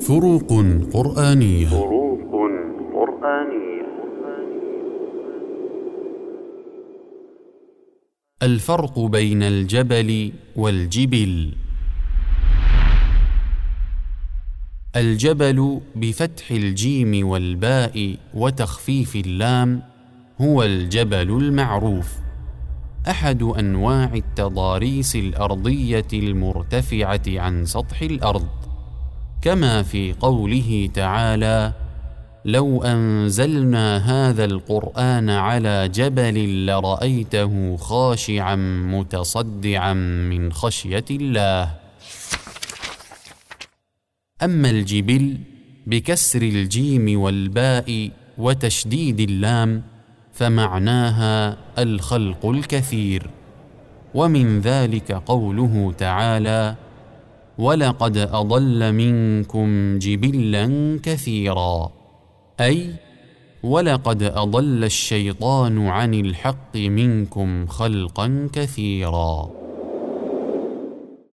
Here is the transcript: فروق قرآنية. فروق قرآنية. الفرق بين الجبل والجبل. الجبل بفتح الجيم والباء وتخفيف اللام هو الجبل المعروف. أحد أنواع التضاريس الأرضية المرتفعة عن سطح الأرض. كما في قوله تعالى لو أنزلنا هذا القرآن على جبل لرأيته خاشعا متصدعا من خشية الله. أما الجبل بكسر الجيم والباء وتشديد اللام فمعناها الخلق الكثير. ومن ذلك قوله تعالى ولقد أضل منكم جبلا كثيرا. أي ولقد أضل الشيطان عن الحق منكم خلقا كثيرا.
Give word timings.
فروق 0.00 0.48
قرآنية. 0.92 1.66
فروق 1.66 2.20
قرآنية. 2.94 3.86
الفرق 8.42 8.98
بين 8.98 9.42
الجبل 9.42 10.32
والجبل. 10.56 11.52
الجبل 14.96 15.80
بفتح 15.96 16.50
الجيم 16.50 17.28
والباء 17.28 18.16
وتخفيف 18.34 19.16
اللام 19.16 19.82
هو 20.40 20.62
الجبل 20.62 21.30
المعروف. 21.30 22.08
أحد 23.10 23.42
أنواع 23.42 24.14
التضاريس 24.14 25.16
الأرضية 25.16 26.08
المرتفعة 26.12 27.22
عن 27.28 27.64
سطح 27.64 28.02
الأرض. 28.02 28.69
كما 29.42 29.82
في 29.82 30.12
قوله 30.12 30.90
تعالى 30.94 31.72
لو 32.44 32.82
أنزلنا 32.82 33.96
هذا 33.96 34.44
القرآن 34.44 35.30
على 35.30 35.88
جبل 35.88 36.66
لرأيته 36.66 37.76
خاشعا 37.76 38.56
متصدعا 38.86 39.92
من 40.30 40.52
خشية 40.52 41.04
الله. 41.10 41.74
أما 44.42 44.70
الجبل 44.70 45.38
بكسر 45.86 46.42
الجيم 46.42 47.20
والباء 47.20 48.10
وتشديد 48.38 49.20
اللام 49.20 49.82
فمعناها 50.32 51.56
الخلق 51.78 52.46
الكثير. 52.46 53.30
ومن 54.14 54.60
ذلك 54.60 55.12
قوله 55.12 55.94
تعالى 55.98 56.74
ولقد 57.60 58.16
أضل 58.16 58.92
منكم 58.92 59.98
جبلا 59.98 60.66
كثيرا. 61.02 61.92
أي 62.60 62.90
ولقد 63.62 64.22
أضل 64.22 64.84
الشيطان 64.84 65.86
عن 65.86 66.14
الحق 66.14 66.76
منكم 66.76 67.66
خلقا 67.66 68.48
كثيرا. 68.52 69.59